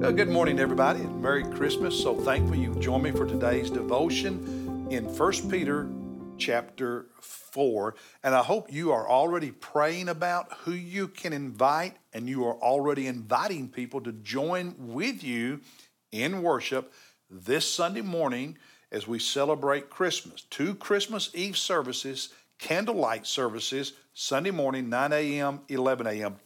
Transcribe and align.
Well, 0.00 0.12
good 0.12 0.30
morning, 0.30 0.58
everybody, 0.58 1.00
and 1.00 1.20
Merry 1.20 1.44
Christmas. 1.44 2.02
So 2.02 2.14
thankful 2.14 2.56
you 2.56 2.74
joined 2.76 3.02
me 3.02 3.10
for 3.10 3.26
today's 3.26 3.68
devotion 3.68 4.88
in 4.90 5.04
1 5.04 5.50
Peter 5.50 5.90
chapter 6.38 7.08
4. 7.20 7.94
And 8.24 8.34
I 8.34 8.42
hope 8.42 8.72
you 8.72 8.92
are 8.92 9.06
already 9.06 9.50
praying 9.50 10.08
about 10.08 10.50
who 10.60 10.72
you 10.72 11.06
can 11.06 11.34
invite, 11.34 11.98
and 12.14 12.26
you 12.26 12.46
are 12.46 12.54
already 12.54 13.08
inviting 13.08 13.68
people 13.68 14.00
to 14.00 14.12
join 14.12 14.74
with 14.78 15.22
you 15.22 15.60
in 16.10 16.42
worship 16.42 16.94
this 17.28 17.70
Sunday 17.70 18.00
morning 18.00 18.56
as 18.90 19.06
we 19.06 19.18
celebrate 19.18 19.90
Christmas. 19.90 20.44
Two 20.48 20.74
Christmas 20.76 21.30
Eve 21.34 21.58
services, 21.58 22.30
candlelight 22.58 23.26
services, 23.26 23.92
Sunday 24.14 24.50
morning, 24.50 24.88
9 24.88 25.12
a.m., 25.12 25.60
11 25.68 26.06
a.m. 26.06 26.36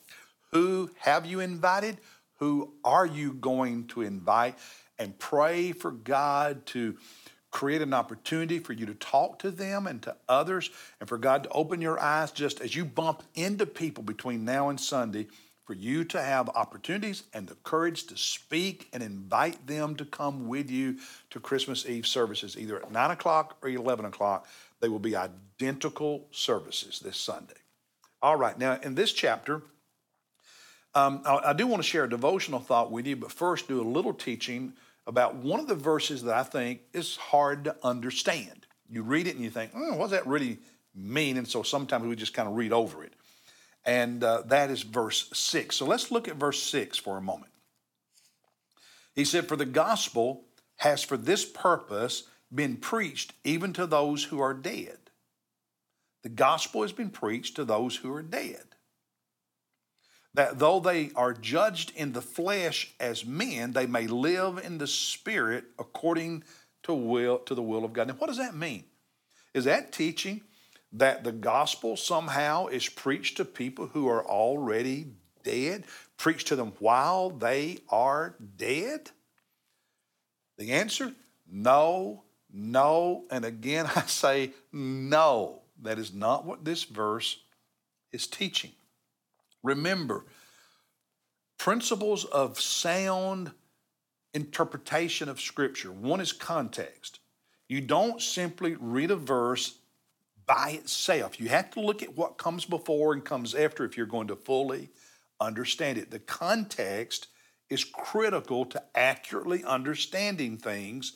Who 0.51 0.91
have 0.99 1.25
you 1.25 1.39
invited? 1.39 1.99
Who 2.45 2.75
are 2.85 3.07
you 3.07 3.33
going 3.33 3.87
to 3.87 4.03
invite? 4.03 4.59
And 4.99 5.19
pray 5.19 5.73
for 5.73 5.91
God 5.91 6.67
to 6.67 6.99
create 7.51 7.81
an 7.81 7.95
opportunity 7.95 8.59
for 8.59 8.75
you 8.75 8.85
to 8.85 8.93
talk 8.93 9.39
to 9.39 9.51
them 9.51 9.87
and 9.87 10.03
to 10.03 10.15
others, 10.29 10.69
and 11.01 11.09
for 11.09 11.17
God 11.17 11.45
to 11.45 11.49
open 11.49 11.81
your 11.81 11.99
eyes 11.99 12.33
just 12.33 12.61
as 12.61 12.77
you 12.77 12.85
bump 12.85 13.23
into 13.35 13.65
people 13.65 14.03
between 14.05 14.45
now 14.45 14.69
and 14.69 14.79
Sunday, 14.79 15.27
for 15.65 15.73
you 15.73 16.05
to 16.05 16.21
have 16.21 16.51
opportunities 16.51 17.23
and 17.33 17.49
the 17.49 17.55
courage 17.65 18.07
to 18.09 18.17
speak 18.19 18.91
and 18.93 19.03
invite 19.03 19.67
them 19.67 19.97
to 19.97 20.05
come 20.05 20.47
with 20.47 20.71
you 20.71 20.99
to 21.31 21.41
Christmas 21.41 21.87
Eve 21.87 22.07
services, 22.07 22.59
either 22.59 22.77
at 22.77 22.93
9 22.93 23.11
o'clock 23.11 23.57
or 23.63 23.71
11 23.71 24.05
o'clock. 24.05 24.47
They 24.81 24.91
will 24.91 24.99
be 24.99 25.17
identical 25.17 26.27
services 26.31 27.01
this 27.01 27.17
Sunday. 27.17 27.55
All 28.21 28.37
right, 28.37 28.59
now 28.59 28.79
in 28.83 28.97
this 28.97 29.15
chapter, 29.15 29.63
um, 30.95 31.23
I, 31.25 31.41
I 31.47 31.53
do 31.53 31.67
want 31.67 31.83
to 31.83 31.89
share 31.89 32.05
a 32.05 32.11
devotional 32.11 32.61
thought 32.61 32.91
with 32.91 33.07
you, 33.07 33.17
but 33.17 33.33
first 33.33 33.69
do 33.69 33.81
a 33.81 33.83
little 33.83 34.15
teaching 34.15 34.75
about 35.07 35.37
one 35.37 35.61
of 35.61 35.67
the 35.67 35.75
verses 35.75 36.23
that 36.23 36.35
I 36.35 36.43
think 36.43 36.81
is 36.93 37.17
hard 37.17 37.65
to 37.65 37.77
understand. 37.83 38.67
You 38.89 39.03
read 39.03 39.27
it 39.27 39.35
and 39.35 39.45
you 39.45 39.51
think, 39.51 39.73
oh, 39.75 39.95
what 39.97 40.05
does 40.05 40.11
that 40.13 40.27
really 40.27 40.59
mean? 40.95 41.37
And 41.37 41.49
so 41.49 41.63
sometimes 41.63 42.07
we 42.07 42.17
just 42.17 42.35
kind 42.35 42.49
of 42.49 42.55
read 42.55 42.73
over 42.73 43.03
it. 43.05 43.13
And 43.85 44.23
uh, 44.25 44.43
that 44.47 44.71
is 44.71 44.83
verse 44.83 45.29
6. 45.33 45.77
So 45.77 45.85
let's 45.85 46.11
look 46.11 46.29
at 46.29 46.37
verse 46.37 46.63
6 46.63 46.97
for 46.99 47.19
a 47.19 47.23
moment. 47.23 47.53
He 49.15 49.25
said, 49.25 49.47
For 49.47 49.57
the 49.57 49.67
gospel 49.67 50.45
has 50.77 51.03
for 51.03 51.17
this 51.17 51.45
purpose 51.45 52.25
been 52.55 52.77
preached 52.77 53.33
even 53.43 53.73
to 53.75 53.87
those 53.87 54.25
who 54.25 54.41
are 54.41 54.55
dead. 54.55 54.99
The 56.23 56.29
gospel 56.31 56.83
has 56.83 56.93
been 56.93 57.11
preached 57.11 57.57
to 57.57 57.65
those 57.65 57.97
who 57.97 58.13
are 58.15 58.23
dead 58.23 58.74
that 60.35 60.59
though 60.59 60.81
they 60.81 61.11
are 61.15 61.33
judged 61.33 61.93
in 61.97 62.13
the 62.13 62.21
flesh 62.21 62.93
as 62.99 63.25
men, 63.25 63.73
they 63.73 63.87
may 63.87 64.07
live 64.07 64.59
in 64.59 64.79
the 64.79 64.87
spirit 64.87 65.65
according 65.79 66.43
to 66.83 66.93
will 66.93 67.39
to 67.39 67.55
the 67.55 67.63
will 67.63 67.85
of 67.85 67.93
God. 67.93 68.09
Now, 68.09 68.15
what 68.15 68.27
does 68.27 68.39
that 68.39 68.55
mean? 68.55 68.85
Is 69.55 69.65
that 69.65 69.93
teaching 69.93 70.43
that 70.93 71.25
the 71.25 71.33
gospel 71.33 71.97
somehow 71.97 72.67
is 72.67 72.89
preached 72.89 73.37
to 73.37 73.45
people 73.45 73.87
who 73.87 74.09
are 74.09 74.27
already 74.27 75.07
dead, 75.45 75.85
preached 76.17 76.49
to 76.49 76.57
them 76.57 76.73
while 76.81 77.31
they 77.31 77.79
are 77.89 78.35
dead? 78.57 79.11
The 80.59 80.73
answer 80.73 81.13
no, 81.51 82.25
no, 82.53 83.25
and 83.31 83.45
again 83.45 83.87
I 83.97 84.03
say 84.03 84.51
no. 84.73 85.63
That 85.83 85.99
is 85.99 86.13
not 86.13 86.45
what 86.45 86.65
this 86.65 86.85
verse 86.85 87.39
is 88.13 88.27
teaching. 88.27 88.73
Remember, 89.65 90.25
principles 91.59 92.25
of 92.27 92.61
sound 92.61 93.51
interpretation 94.35 95.29
of 95.29 95.41
Scripture. 95.41 95.91
One 95.91 96.21
is 96.21 96.33
context. 96.33 97.21
You 97.69 97.81
don't 97.81 98.21
simply 98.21 98.77
read 98.79 99.11
a 99.11 99.17
verse 99.17 99.79
by 100.47 100.73
itself. 100.73 101.41
You 101.41 101.49
have 101.49 101.71
to 101.71 101.81
look 101.81 102.03
at 102.03 102.17
what 102.17 102.37
comes 102.37 102.67
before 102.67 103.15
and 103.15 103.25
comes 103.25 103.55
after 103.55 103.85
if 103.85 103.97
you're 103.97 104.07
going 104.07 104.29
to 104.29 104.37
fully 104.37 104.91
understand 105.41 105.97
it. 105.97 106.11
The 106.11 106.19
context 106.19 107.29
is 107.71 107.85
critical 107.85 108.67
to 108.67 108.83
accurately 108.95 109.65
understanding 109.65 110.59
things 110.59 111.15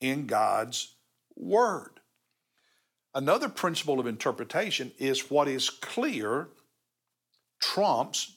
in 0.00 0.26
God's 0.26 0.94
Word. 1.36 2.00
Another 3.14 3.48
principle 3.48 4.00
of 4.00 4.06
interpretation 4.06 4.92
is 4.98 5.30
what 5.30 5.48
is 5.48 5.68
clear 5.68 6.48
trumps 7.60 8.36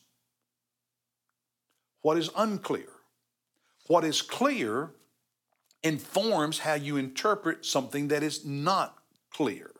what 2.02 2.18
is 2.18 2.30
unclear. 2.36 2.90
What 3.88 4.04
is 4.04 4.22
clear 4.22 4.92
informs 5.84 6.60
how 6.60 6.76
you 6.76 6.98
interpret 6.98 7.66
something 7.66 8.10
that 8.10 8.24
is 8.24 8.46
not 8.46 8.98
clear. 9.32 9.72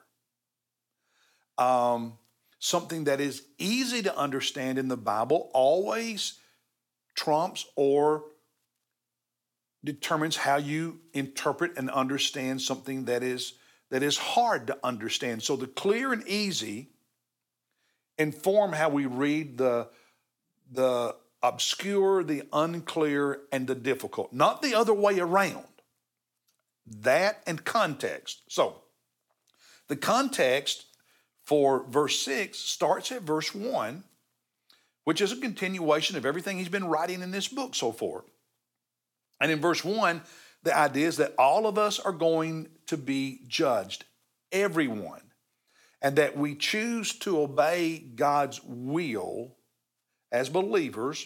Um, 1.58 2.18
something 2.60 3.04
that 3.04 3.22
is 3.22 3.44
easy 3.58 4.02
to 4.02 4.18
understand 4.18 4.78
in 4.78 4.88
the 4.88 4.98
Bible 4.98 5.52
always 5.54 6.40
trumps 7.16 7.66
or 7.76 8.24
determines 9.84 10.38
how 10.38 10.58
you 10.58 11.02
interpret 11.14 11.78
and 11.78 11.90
understand 11.90 12.62
something 12.62 13.06
that 13.06 13.22
is 13.22 13.54
that 13.92 14.02
is 14.02 14.18
hard 14.18 14.68
to 14.68 14.78
understand. 14.84 15.44
So 15.44 15.56
the 15.56 15.68
clear 15.68 16.14
and 16.14 16.28
easy 16.28 16.93
inform 18.18 18.74
how 18.74 18.90
we 18.90 19.06
read 19.06 19.58
the, 19.58 19.88
the 20.72 21.16
obscure, 21.42 22.24
the 22.24 22.44
unclear, 22.54 23.42
and 23.52 23.68
the 23.68 23.76
difficult, 23.76 24.34
not 24.34 24.62
the 24.62 24.76
other 24.76 24.94
way 24.94 25.20
around. 25.20 25.66
That 26.86 27.42
and 27.48 27.64
context. 27.64 28.42
So, 28.50 28.82
the 29.88 29.96
context 29.96 30.86
for 31.46 31.86
verse 31.86 32.20
6 32.20 32.58
starts 32.58 33.12
at 33.12 33.22
verse 33.22 33.54
1, 33.54 34.04
which 35.04 35.22
is 35.22 35.32
a 35.32 35.38
continuation 35.38 36.18
of 36.18 36.26
everything 36.26 36.58
he's 36.58 36.70
been 36.70 36.86
writing 36.86 37.22
in 37.22 37.32
this 37.32 37.48
book 37.48 37.76
so 37.76 37.92
far. 37.92 38.24
And 39.42 39.52
in 39.52 39.60
verse 39.60 39.84
1, 39.84 40.22
the 40.64 40.78
idea 40.78 41.08
is 41.08 41.18
that 41.18 41.36
all 41.38 41.68
of 41.68 41.78
us 41.78 42.00
are 42.00 42.14
going 42.14 42.70
to 42.88 42.98
be 42.98 43.42
judged, 43.48 44.06
everyone 44.52 45.22
and 46.04 46.18
that 46.18 46.38
we 46.38 46.54
choose 46.54 47.14
to 47.20 47.40
obey 47.40 47.98
God's 47.98 48.62
will 48.62 49.56
as 50.34 50.50
believers, 50.50 51.26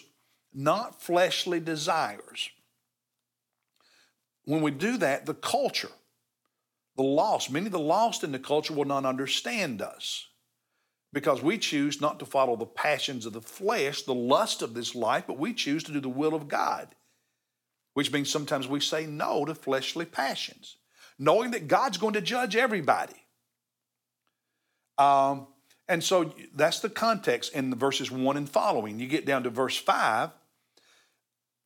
not 0.54 1.02
fleshly 1.02 1.58
desires. 1.58 2.48
When 4.44 4.62
we 4.62 4.70
do 4.70 4.96
that, 4.98 5.26
the 5.26 5.34
culture, 5.34 5.90
the 6.96 7.02
lost, 7.02 7.50
many 7.50 7.66
of 7.66 7.72
the 7.72 7.78
lost 7.80 8.22
in 8.22 8.30
the 8.30 8.38
culture 8.38 8.72
will 8.72 8.84
not 8.84 9.04
understand 9.04 9.82
us 9.82 10.28
because 11.12 11.42
we 11.42 11.58
choose 11.58 12.00
not 12.00 12.20
to 12.20 12.26
follow 12.26 12.54
the 12.54 12.66
passions 12.66 13.26
of 13.26 13.32
the 13.32 13.40
flesh, 13.40 14.02
the 14.02 14.14
lust 14.14 14.62
of 14.62 14.74
this 14.74 14.94
life, 14.94 15.24
but 15.26 15.38
we 15.38 15.52
choose 15.54 15.82
to 15.84 15.92
do 15.92 16.00
the 16.00 16.08
will 16.08 16.34
of 16.34 16.48
God, 16.48 16.94
which 17.94 18.12
means 18.12 18.30
sometimes 18.30 18.68
we 18.68 18.80
say 18.80 19.06
no 19.06 19.44
to 19.44 19.54
fleshly 19.54 20.04
passions, 20.04 20.76
knowing 21.18 21.50
that 21.50 21.66
God's 21.66 21.98
going 21.98 22.14
to 22.14 22.20
judge 22.20 22.54
everybody. 22.54 23.14
Um, 24.98 25.46
and 25.88 26.04
so 26.04 26.32
that's 26.54 26.80
the 26.80 26.90
context 26.90 27.54
in 27.54 27.70
the 27.70 27.76
verses 27.76 28.10
one 28.10 28.36
and 28.36 28.48
following. 28.48 28.98
You 28.98 29.06
get 29.06 29.24
down 29.24 29.44
to 29.44 29.50
verse 29.50 29.76
five. 29.76 30.30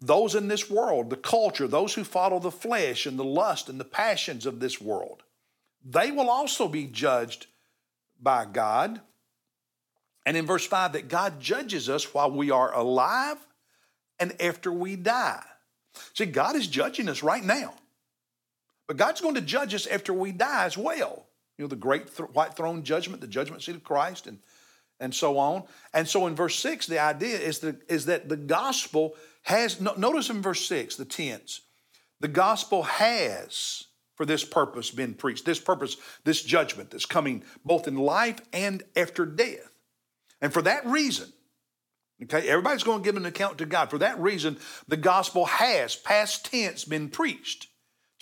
Those 0.00 0.34
in 0.34 0.48
this 0.48 0.68
world, 0.68 1.10
the 1.10 1.16
culture, 1.16 1.68
those 1.68 1.94
who 1.94 2.04
follow 2.04 2.40
the 2.40 2.50
flesh 2.50 3.06
and 3.06 3.18
the 3.18 3.24
lust 3.24 3.68
and 3.68 3.78
the 3.78 3.84
passions 3.84 4.46
of 4.46 4.58
this 4.58 4.80
world, 4.80 5.22
they 5.84 6.10
will 6.10 6.28
also 6.28 6.66
be 6.66 6.86
judged 6.86 7.46
by 8.20 8.44
God. 8.44 9.00
And 10.26 10.36
in 10.36 10.46
verse 10.46 10.66
5, 10.66 10.92
that 10.92 11.08
God 11.08 11.40
judges 11.40 11.88
us 11.88 12.14
while 12.14 12.30
we 12.30 12.50
are 12.50 12.74
alive 12.74 13.38
and 14.18 14.40
after 14.40 14.72
we 14.72 14.96
die. 14.96 15.42
See, 16.14 16.26
God 16.26 16.56
is 16.56 16.66
judging 16.66 17.08
us 17.08 17.22
right 17.22 17.44
now, 17.44 17.74
but 18.86 18.96
God's 18.96 19.20
going 19.20 19.34
to 19.34 19.40
judge 19.40 19.74
us 19.74 19.86
after 19.86 20.12
we 20.12 20.32
die 20.32 20.64
as 20.64 20.76
well 20.76 21.26
know, 21.62 21.68
the 21.68 21.76
great 21.76 22.14
th- 22.14 22.30
white 22.30 22.54
throne 22.54 22.82
judgment, 22.82 23.20
the 23.20 23.26
judgment 23.26 23.62
seat 23.62 23.76
of 23.76 23.84
Christ, 23.84 24.26
and, 24.26 24.38
and 25.00 25.14
so 25.14 25.38
on. 25.38 25.64
And 25.94 26.08
so 26.08 26.26
in 26.26 26.34
verse 26.34 26.58
6, 26.58 26.86
the 26.86 26.98
idea 26.98 27.38
is, 27.38 27.60
that 27.60 27.82
is 27.90 28.06
that 28.06 28.28
the 28.28 28.36
gospel 28.36 29.14
has, 29.42 29.80
no, 29.80 29.94
notice 29.94 30.30
in 30.30 30.42
verse 30.42 30.64
6, 30.66 30.96
the 30.96 31.04
tense, 31.04 31.62
the 32.20 32.28
gospel 32.28 32.84
has 32.84 33.84
for 34.14 34.26
this 34.26 34.44
purpose 34.44 34.90
been 34.90 35.14
preached, 35.14 35.44
this 35.44 35.58
purpose, 35.58 35.96
this 36.24 36.42
judgment 36.42 36.90
that's 36.90 37.06
coming 37.06 37.42
both 37.64 37.88
in 37.88 37.96
life 37.96 38.40
and 38.52 38.82
after 38.94 39.26
death. 39.26 39.70
And 40.40 40.52
for 40.52 40.62
that 40.62 40.86
reason, 40.86 41.32
okay, 42.22 42.48
everybody's 42.48 42.84
going 42.84 43.00
to 43.00 43.04
give 43.04 43.16
an 43.16 43.26
account 43.26 43.58
to 43.58 43.66
God. 43.66 43.90
For 43.90 43.98
that 43.98 44.20
reason, 44.20 44.58
the 44.86 44.96
gospel 44.96 45.46
has, 45.46 45.96
past 45.96 46.44
tense, 46.50 46.84
been 46.84 47.08
preached 47.08 47.68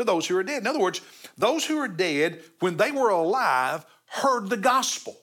to 0.00 0.04
those 0.04 0.26
who 0.26 0.36
are 0.36 0.42
dead. 0.42 0.62
In 0.62 0.66
other 0.66 0.80
words, 0.80 1.00
those 1.36 1.64
who 1.64 1.78
are 1.78 1.88
dead, 1.88 2.42
when 2.58 2.76
they 2.76 2.90
were 2.90 3.10
alive, 3.10 3.84
heard 4.06 4.48
the 4.48 4.56
gospel. 4.56 5.16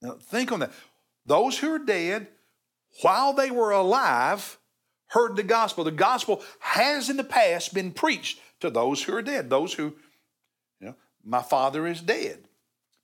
Now, 0.00 0.16
think 0.22 0.52
on 0.52 0.60
that. 0.60 0.70
Those 1.26 1.58
who 1.58 1.72
are 1.72 1.78
dead, 1.78 2.28
while 3.02 3.32
they 3.32 3.50
were 3.50 3.72
alive, 3.72 4.58
heard 5.08 5.36
the 5.36 5.42
gospel. 5.42 5.84
The 5.84 5.90
gospel 5.90 6.42
has 6.60 7.10
in 7.10 7.16
the 7.16 7.24
past 7.24 7.74
been 7.74 7.92
preached 7.92 8.40
to 8.60 8.70
those 8.70 9.02
who 9.02 9.14
are 9.16 9.22
dead, 9.22 9.50
those 9.50 9.72
who, 9.72 9.94
you 10.80 10.88
know, 10.88 10.94
my 11.24 11.42
father 11.42 11.86
is 11.86 12.00
dead. 12.00 12.44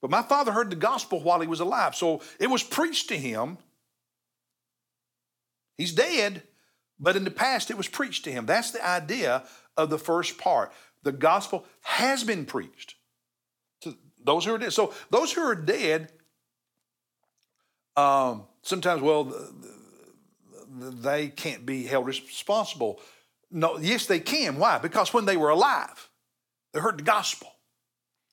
But 0.00 0.10
my 0.10 0.22
father 0.22 0.52
heard 0.52 0.70
the 0.70 0.76
gospel 0.76 1.20
while 1.20 1.40
he 1.40 1.46
was 1.46 1.60
alive. 1.60 1.94
So 1.94 2.20
it 2.38 2.50
was 2.50 2.62
preached 2.62 3.08
to 3.08 3.16
him. 3.16 3.56
He's 5.78 5.92
dead, 5.92 6.42
but 6.98 7.16
in 7.16 7.24
the 7.24 7.30
past 7.30 7.70
it 7.70 7.76
was 7.76 7.88
preached 7.88 8.24
to 8.24 8.32
him. 8.32 8.46
That's 8.46 8.70
the 8.70 8.86
idea 8.86 9.44
of 9.76 9.90
the 9.90 9.98
first 9.98 10.38
part. 10.38 10.72
The 11.02 11.12
gospel 11.12 11.66
has 11.82 12.24
been 12.24 12.46
preached 12.46 12.94
to 13.82 13.96
those 14.24 14.44
who 14.44 14.54
are 14.54 14.58
dead. 14.58 14.72
So 14.72 14.94
those 15.10 15.32
who 15.32 15.42
are 15.42 15.54
dead, 15.54 16.12
um, 17.96 18.46
sometimes, 18.62 19.02
well, 19.02 19.32
they 20.68 21.28
can't 21.28 21.64
be 21.64 21.84
held 21.84 22.06
responsible. 22.06 23.00
No, 23.50 23.78
yes, 23.78 24.06
they 24.06 24.20
can. 24.20 24.58
Why? 24.58 24.78
Because 24.78 25.12
when 25.12 25.26
they 25.26 25.36
were 25.36 25.50
alive, 25.50 26.08
they 26.72 26.80
heard 26.80 26.98
the 26.98 27.04
gospel. 27.04 27.52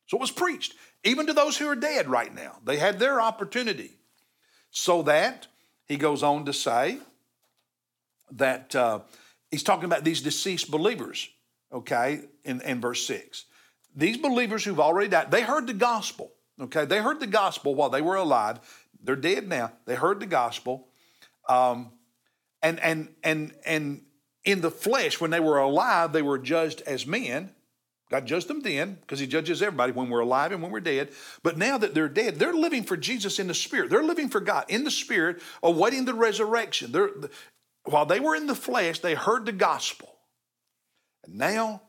So 0.07 0.17
it 0.17 0.21
was 0.21 0.31
preached, 0.31 0.73
even 1.03 1.27
to 1.27 1.33
those 1.33 1.57
who 1.57 1.67
are 1.67 1.75
dead 1.75 2.09
right 2.09 2.33
now. 2.33 2.57
They 2.65 2.77
had 2.77 2.99
their 2.99 3.21
opportunity. 3.21 3.91
So 4.71 5.03
that, 5.03 5.47
he 5.85 5.97
goes 5.97 6.23
on 6.23 6.45
to 6.45 6.53
say, 6.53 6.97
that 8.31 8.75
uh, 8.75 8.99
he's 9.49 9.63
talking 9.63 9.85
about 9.85 10.03
these 10.03 10.21
deceased 10.21 10.71
believers, 10.71 11.29
okay, 11.71 12.21
in, 12.43 12.61
in 12.61 12.81
verse 12.81 13.05
6. 13.05 13.45
These 13.95 14.17
believers 14.17 14.63
who've 14.63 14.79
already 14.79 15.09
died, 15.09 15.31
they 15.31 15.41
heard 15.41 15.67
the 15.67 15.73
gospel, 15.73 16.31
okay? 16.59 16.85
They 16.85 16.99
heard 16.99 17.19
the 17.19 17.27
gospel 17.27 17.75
while 17.75 17.89
they 17.89 18.01
were 18.01 18.15
alive. 18.15 18.59
They're 19.03 19.15
dead 19.15 19.47
now. 19.47 19.73
They 19.85 19.95
heard 19.95 20.19
the 20.19 20.25
gospel. 20.25 20.87
Um, 21.49 21.91
and, 22.61 22.79
and, 22.79 23.09
and, 23.23 23.53
and 23.65 24.01
in 24.45 24.61
the 24.61 24.71
flesh, 24.71 25.19
when 25.19 25.31
they 25.31 25.39
were 25.39 25.57
alive, 25.57 26.13
they 26.13 26.21
were 26.21 26.37
judged 26.37 26.81
as 26.81 27.05
men. 27.05 27.51
God 28.09 28.25
judged 28.25 28.47
them 28.47 28.61
then 28.61 28.97
because 29.01 29.19
He 29.19 29.27
judges 29.27 29.61
everybody 29.61 29.93
when 29.93 30.09
we're 30.09 30.19
alive 30.19 30.51
and 30.51 30.61
when 30.61 30.71
we're 30.71 30.81
dead. 30.81 31.11
But 31.43 31.57
now 31.57 31.77
that 31.77 31.93
they're 31.93 32.09
dead, 32.09 32.35
they're 32.35 32.53
living 32.53 32.83
for 32.83 32.97
Jesus 32.97 33.39
in 33.39 33.47
the 33.47 33.53
Spirit. 33.53 33.89
They're 33.89 34.03
living 34.03 34.29
for 34.29 34.41
God 34.41 34.65
in 34.67 34.83
the 34.83 34.91
Spirit, 34.91 35.41
awaiting 35.63 36.05
the 36.05 36.13
resurrection. 36.13 36.91
They're, 36.91 37.11
while 37.85 38.05
they 38.05 38.19
were 38.19 38.35
in 38.35 38.47
the 38.47 38.55
flesh, 38.55 38.99
they 38.99 39.15
heard 39.15 39.45
the 39.45 39.51
gospel. 39.51 40.17
And 41.25 41.35
now 41.35 41.81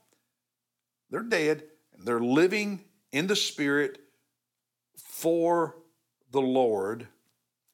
they're 1.10 1.22
dead 1.22 1.64
and 1.92 2.06
they're 2.06 2.20
living 2.20 2.84
in 3.12 3.26
the 3.26 3.36
Spirit 3.36 3.98
for 4.96 5.76
the 6.30 6.40
Lord. 6.40 7.06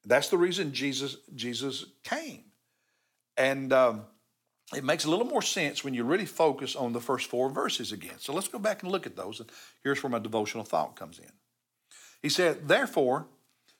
That's 0.05 0.29
the 0.29 0.39
reason 0.39 0.73
Jesus, 0.73 1.17
Jesus 1.35 1.85
came. 2.03 2.45
And 3.37 3.73
um, 3.73 4.05
it 4.75 4.85
makes 4.85 5.05
a 5.05 5.11
little 5.11 5.27
more 5.27 5.43
sense 5.43 5.85
when 5.85 5.95
you 5.95 6.05
really 6.05 6.27
focus 6.27 6.75
on 6.75 6.93
the 6.93 7.01
first 7.01 7.31
four 7.31 7.49
verses 7.49 7.93
again. 7.93 8.17
So 8.19 8.33
let's 8.33 8.49
go 8.49 8.59
back 8.59 8.83
and 8.83 8.91
look 8.91 9.07
at 9.07 9.17
those. 9.17 9.41
And 9.41 9.51
here's 9.85 10.03
where 10.03 10.11
my 10.11 10.19
devotional 10.19 10.65
thought 10.65 10.97
comes 10.97 11.19
in. 11.19 11.31
He 12.21 12.29
said, 12.29 12.69
Therefore, 12.69 13.27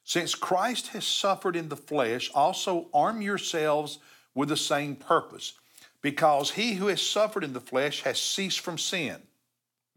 since 0.05 0.35
Christ 0.35 0.89
has 0.89 1.05
suffered 1.05 1.57
in 1.57 1.69
the 1.69 1.77
flesh, 1.77 2.31
also 2.35 2.89
arm 2.95 3.21
yourselves 3.21 3.99
with 4.39 4.49
the 4.49 4.57
same 4.57 4.95
purpose, 4.95 5.55
because 6.01 6.53
he 6.53 6.75
who 6.75 6.87
has 6.87 7.03
suffered 7.03 7.43
in 7.43 7.55
the 7.55 7.61
flesh 7.61 8.03
has 8.03 8.21
ceased 8.21 8.61
from 8.61 8.79
sin. 8.79 9.17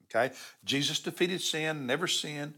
Okay? 0.09 0.33
Jesus 0.65 0.99
defeated 0.99 1.41
sin, 1.41 1.85
never 1.85 2.07
sinned, 2.07 2.55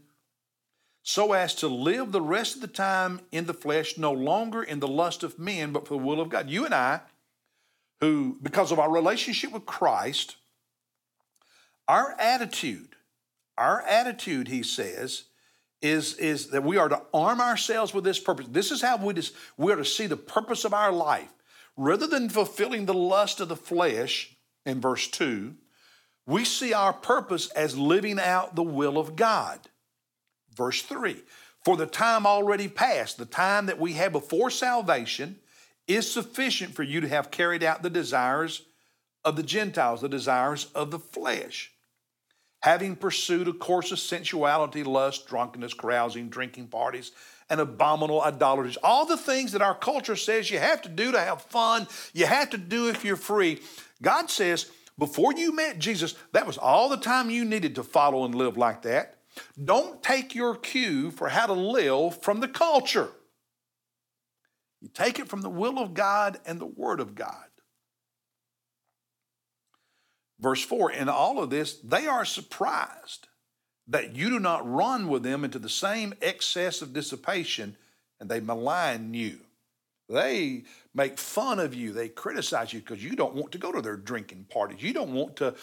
so 1.02 1.34
as 1.34 1.54
to 1.56 1.68
live 1.68 2.10
the 2.10 2.22
rest 2.22 2.54
of 2.54 2.62
the 2.62 2.68
time 2.68 3.20
in 3.30 3.44
the 3.44 3.52
flesh, 3.52 3.98
no 3.98 4.12
longer 4.12 4.62
in 4.62 4.80
the 4.80 4.88
lust 4.88 5.22
of 5.22 5.38
men, 5.38 5.72
but 5.72 5.86
for 5.86 5.98
the 5.98 6.06
will 6.06 6.22
of 6.22 6.30
God. 6.30 6.48
You 6.48 6.64
and 6.64 6.74
I, 6.74 7.00
who, 8.00 8.38
because 8.42 8.72
of 8.72 8.78
our 8.78 8.90
relationship 8.90 9.52
with 9.52 9.66
Christ, 9.66 10.36
our 11.86 12.16
attitude, 12.18 12.96
our 13.58 13.82
attitude, 13.82 14.48
he 14.48 14.62
says, 14.62 15.24
is, 15.82 16.14
is 16.14 16.46
that 16.46 16.64
we 16.64 16.78
are 16.78 16.88
to 16.88 17.02
arm 17.12 17.42
ourselves 17.42 17.92
with 17.92 18.04
this 18.04 18.18
purpose. 18.18 18.46
This 18.48 18.70
is 18.70 18.80
how 18.80 18.96
we, 18.96 19.12
just, 19.12 19.34
we 19.58 19.70
are 19.70 19.76
to 19.76 19.84
see 19.84 20.06
the 20.06 20.16
purpose 20.16 20.64
of 20.64 20.72
our 20.72 20.90
life. 20.90 21.28
Rather 21.76 22.06
than 22.06 22.28
fulfilling 22.28 22.86
the 22.86 22.94
lust 22.94 23.40
of 23.40 23.48
the 23.48 23.56
flesh 23.56 24.36
in 24.64 24.80
verse 24.80 25.08
2, 25.08 25.54
we 26.26 26.44
see 26.44 26.72
our 26.72 26.92
purpose 26.92 27.50
as 27.50 27.76
living 27.76 28.18
out 28.18 28.54
the 28.54 28.62
will 28.62 28.96
of 28.98 29.16
God. 29.16 29.60
Verse 30.54 30.82
3 30.82 31.22
For 31.64 31.76
the 31.76 31.86
time 31.86 32.26
already 32.26 32.68
past, 32.68 33.18
the 33.18 33.26
time 33.26 33.66
that 33.66 33.80
we 33.80 33.94
have 33.94 34.12
before 34.12 34.50
salvation, 34.50 35.38
is 35.86 36.10
sufficient 36.10 36.74
for 36.74 36.82
you 36.82 37.00
to 37.00 37.08
have 37.08 37.30
carried 37.30 37.62
out 37.62 37.82
the 37.82 37.90
desires 37.90 38.62
of 39.24 39.36
the 39.36 39.42
Gentiles, 39.42 40.00
the 40.00 40.08
desires 40.08 40.66
of 40.74 40.90
the 40.90 40.98
flesh. 40.98 41.72
Having 42.60 42.96
pursued 42.96 43.48
a 43.48 43.52
course 43.52 43.92
of 43.92 43.98
sensuality, 43.98 44.84
lust, 44.84 45.26
drunkenness, 45.26 45.74
carousing, 45.74 46.30
drinking 46.30 46.68
parties, 46.68 47.12
and 47.50 47.60
abominable 47.60 48.22
idolatries. 48.22 48.78
All 48.82 49.06
the 49.06 49.16
things 49.16 49.52
that 49.52 49.62
our 49.62 49.74
culture 49.74 50.16
says 50.16 50.50
you 50.50 50.58
have 50.58 50.82
to 50.82 50.88
do 50.88 51.12
to 51.12 51.20
have 51.20 51.42
fun, 51.42 51.86
you 52.12 52.26
have 52.26 52.50
to 52.50 52.58
do 52.58 52.88
if 52.88 53.04
you're 53.04 53.16
free. 53.16 53.60
God 54.02 54.30
says, 54.30 54.70
before 54.98 55.32
you 55.32 55.54
met 55.54 55.78
Jesus, 55.78 56.14
that 56.32 56.46
was 56.46 56.58
all 56.58 56.88
the 56.88 56.96
time 56.96 57.30
you 57.30 57.44
needed 57.44 57.74
to 57.74 57.82
follow 57.82 58.24
and 58.24 58.34
live 58.34 58.56
like 58.56 58.82
that. 58.82 59.16
Don't 59.62 60.02
take 60.02 60.34
your 60.34 60.54
cue 60.54 61.10
for 61.10 61.28
how 61.28 61.46
to 61.46 61.52
live 61.52 62.22
from 62.22 62.40
the 62.40 62.48
culture. 62.48 63.10
You 64.80 64.88
take 64.92 65.18
it 65.18 65.28
from 65.28 65.42
the 65.42 65.50
will 65.50 65.78
of 65.78 65.94
God 65.94 66.38
and 66.46 66.60
the 66.60 66.66
Word 66.66 67.00
of 67.00 67.14
God. 67.14 67.46
Verse 70.38 70.62
4 70.62 70.92
In 70.92 71.08
all 71.08 71.42
of 71.42 71.50
this, 71.50 71.78
they 71.78 72.06
are 72.06 72.24
surprised 72.24 73.26
that 73.88 74.16
you 74.16 74.30
do 74.30 74.40
not 74.40 74.68
run 74.70 75.08
with 75.08 75.22
them 75.22 75.44
into 75.44 75.58
the 75.58 75.68
same 75.68 76.14
excess 76.22 76.82
of 76.82 76.92
dissipation 76.92 77.76
and 78.20 78.30
they 78.30 78.40
malign 78.40 79.14
you. 79.14 79.38
They 80.08 80.64
make 80.94 81.18
fun 81.18 81.58
of 81.58 81.74
you. 81.74 81.92
They 81.92 82.08
criticize 82.08 82.72
you 82.72 82.80
because 82.80 83.02
you 83.02 83.16
don't 83.16 83.34
want 83.34 83.52
to 83.52 83.58
go 83.58 83.72
to 83.72 83.80
their 83.80 83.96
drinking 83.96 84.46
parties. 84.50 84.82
You 84.82 84.92
don't 84.92 85.12
want 85.12 85.36
to 85.36 85.54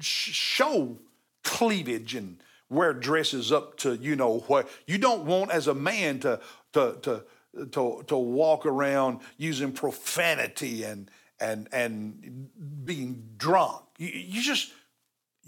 show 0.00 0.96
cleavage 1.44 2.14
and 2.14 2.38
wear 2.68 2.92
dresses 2.92 3.50
up 3.52 3.76
to 3.78 3.96
you 3.96 4.14
know 4.14 4.40
what 4.48 4.68
you 4.86 4.98
don't 4.98 5.24
want 5.24 5.50
as 5.50 5.66
a 5.66 5.74
man 5.74 6.18
to 6.20 6.40
to 6.72 6.98
to 7.02 7.24
to, 7.72 8.04
to 8.06 8.16
walk 8.16 8.66
around 8.66 9.20
using 9.38 9.72
profanity 9.72 10.84
and 10.84 11.10
and 11.40 11.68
and 11.72 12.48
being 12.84 13.22
drunk 13.38 13.82
you, 13.96 14.08
you 14.08 14.42
just 14.42 14.72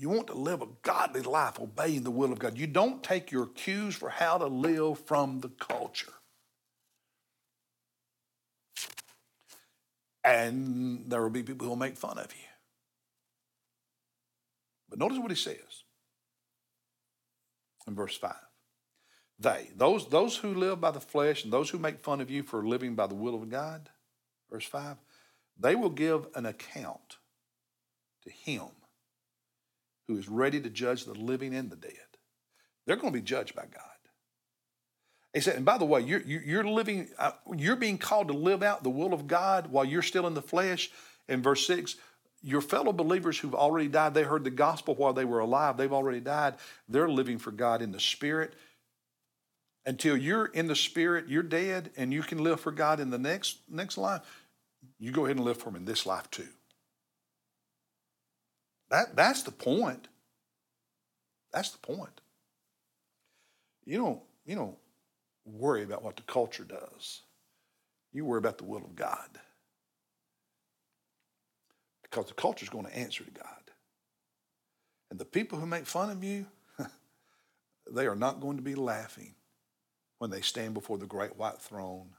you 0.00 0.08
want 0.08 0.28
to 0.28 0.34
live 0.34 0.62
a 0.62 0.68
godly 0.80 1.20
life 1.20 1.60
obeying 1.60 2.04
the 2.04 2.10
will 2.10 2.32
of 2.32 2.38
god. 2.38 2.56
You 2.56 2.66
don't 2.66 3.02
take 3.02 3.30
your 3.30 3.44
cues 3.48 3.94
for 3.94 4.08
how 4.08 4.38
to 4.38 4.46
live 4.46 4.98
from 5.00 5.40
the 5.40 5.50
culture. 5.50 6.14
And 10.24 11.04
there 11.08 11.20
will 11.20 11.28
be 11.28 11.42
people 11.42 11.64
who 11.64 11.70
will 11.70 11.76
make 11.76 11.98
fun 11.98 12.16
of 12.16 12.32
you. 12.34 12.48
But 14.88 14.98
notice 14.98 15.18
what 15.18 15.30
he 15.30 15.36
says 15.36 15.84
in 17.86 17.94
verse 17.94 18.16
5. 18.16 18.34
They, 19.38 19.68
those, 19.76 20.08
those 20.08 20.34
who 20.34 20.54
live 20.54 20.80
by 20.80 20.92
the 20.92 21.00
flesh 21.00 21.44
and 21.44 21.52
those 21.52 21.68
who 21.68 21.78
make 21.78 22.00
fun 22.00 22.22
of 22.22 22.30
you 22.30 22.42
for 22.42 22.66
living 22.66 22.94
by 22.94 23.06
the 23.06 23.14
will 23.14 23.34
of 23.34 23.50
God, 23.50 23.90
verse 24.50 24.64
5, 24.64 24.96
they 25.58 25.74
will 25.74 25.90
give 25.90 26.26
an 26.34 26.46
account 26.46 27.18
to 28.24 28.30
him 28.30 28.68
who 30.10 30.18
is 30.18 30.28
ready 30.28 30.60
to 30.60 30.68
judge 30.68 31.04
the 31.04 31.14
living 31.14 31.54
and 31.54 31.70
the 31.70 31.76
dead. 31.76 31.92
They're 32.84 32.96
going 32.96 33.12
to 33.12 33.18
be 33.18 33.24
judged 33.24 33.54
by 33.54 33.62
God. 33.62 33.84
He 35.32 35.40
said, 35.40 35.54
and 35.54 35.64
by 35.64 35.78
the 35.78 35.84
way, 35.84 36.00
you're, 36.00 36.22
you're 36.22 36.64
living, 36.64 37.08
uh, 37.16 37.30
you're 37.56 37.76
being 37.76 37.96
called 37.96 38.26
to 38.26 38.34
live 38.34 38.64
out 38.64 38.82
the 38.82 38.90
will 38.90 39.14
of 39.14 39.28
God 39.28 39.68
while 39.68 39.84
you're 39.84 40.02
still 40.02 40.26
in 40.26 40.34
the 40.34 40.42
flesh. 40.42 40.90
In 41.28 41.42
verse 41.42 41.64
6, 41.68 41.94
your 42.42 42.60
fellow 42.60 42.92
believers 42.92 43.38
who've 43.38 43.54
already 43.54 43.86
died, 43.86 44.14
they 44.14 44.24
heard 44.24 44.42
the 44.42 44.50
gospel 44.50 44.96
while 44.96 45.12
they 45.12 45.24
were 45.24 45.38
alive, 45.38 45.76
they've 45.76 45.92
already 45.92 46.18
died. 46.18 46.54
They're 46.88 47.08
living 47.08 47.38
for 47.38 47.52
God 47.52 47.80
in 47.80 47.92
the 47.92 48.00
spirit. 48.00 48.54
Until 49.86 50.16
you're 50.16 50.46
in 50.46 50.66
the 50.66 50.74
spirit, 50.74 51.28
you're 51.28 51.44
dead, 51.44 51.92
and 51.96 52.12
you 52.12 52.22
can 52.22 52.42
live 52.42 52.58
for 52.58 52.72
God 52.72 52.98
in 52.98 53.10
the 53.10 53.18
next, 53.18 53.58
next 53.68 53.96
life, 53.96 54.22
you 54.98 55.12
go 55.12 55.26
ahead 55.26 55.36
and 55.36 55.44
live 55.44 55.58
for 55.58 55.68
Him 55.68 55.76
in 55.76 55.84
this 55.84 56.04
life 56.04 56.28
too. 56.32 56.48
That, 58.90 59.14
that's 59.16 59.42
the 59.42 59.52
point. 59.52 60.08
That's 61.52 61.70
the 61.70 61.78
point. 61.78 62.20
You 63.84 63.98
don't, 63.98 64.20
you 64.44 64.56
don't 64.56 64.76
worry 65.44 65.82
about 65.82 66.02
what 66.02 66.16
the 66.16 66.22
culture 66.22 66.64
does. 66.64 67.22
You 68.12 68.24
worry 68.24 68.38
about 68.38 68.58
the 68.58 68.64
will 68.64 68.84
of 68.84 68.96
God 68.96 69.28
because 72.02 72.26
the 72.26 72.34
culture 72.34 72.64
is 72.64 72.70
going 72.70 72.86
to 72.86 72.96
answer 72.96 73.24
to 73.24 73.30
God. 73.30 73.44
And 75.10 75.18
the 75.18 75.24
people 75.24 75.58
who 75.58 75.66
make 75.66 75.86
fun 75.86 76.10
of 76.10 76.22
you, 76.22 76.46
they 77.90 78.06
are 78.06 78.16
not 78.16 78.40
going 78.40 78.56
to 78.56 78.62
be 78.62 78.74
laughing 78.74 79.34
when 80.18 80.30
they 80.30 80.40
stand 80.40 80.74
before 80.74 80.98
the 80.98 81.06
great 81.06 81.36
white 81.36 81.58
throne 81.58 82.10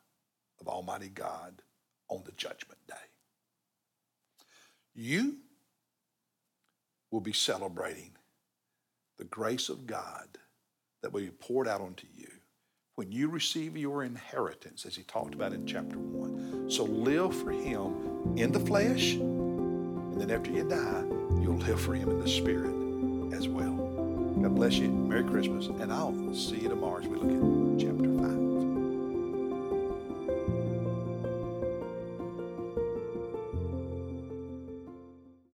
of 0.59 0.67
Almighty 0.67 1.09
God 1.09 1.61
on 2.09 2.23
the 2.25 2.31
judgment 2.33 2.79
day. 2.87 2.93
You 4.93 5.37
will 7.12 7.22
be 7.22 7.34
celebrating 7.34 8.12
the 9.18 9.25
grace 9.25 9.70
of 9.70 9.86
God 9.86 10.27
that 11.03 11.12
will 11.12 11.22
be 11.22 11.30
poured 11.30 11.68
out 11.68 11.82
onto 11.82 12.08
you 12.15 12.27
when 12.96 13.12
you 13.12 13.30
receive 13.30 13.77
your 13.77 14.03
inheritance, 14.03 14.86
as 14.86 14.96
he 14.96 15.03
talked 15.03 15.34
about 15.34 15.53
in 15.53 15.65
chapter 15.65 15.98
1. 15.98 16.70
So 16.70 16.84
live 16.84 17.36
for 17.36 17.51
him 17.51 18.38
in 18.38 18.51
the 18.51 18.60
flesh, 18.60 19.13
and 19.13 20.20
then 20.20 20.32
after 20.32 20.51
you 20.51 20.63
die, 20.68 21.03
you'll 21.41 21.58
live 21.58 21.82
for 21.82 21.96
him 21.96 22.10
in 22.10 22.20
the 22.20 22.30
spirit 22.30 22.74
as 23.34 23.48
well. 23.48 23.75
God 24.41 24.56
bless 24.56 24.75
you. 24.75 24.89
Merry 24.89 25.24
Christmas. 25.24 25.68
And 25.68 25.91
I'll 25.91 26.34
see 26.34 26.58
you 26.58 26.70
tomorrow 26.70 27.00
as 27.01 27.08
we 27.08 27.18
look 27.18 27.32
at 27.32 27.61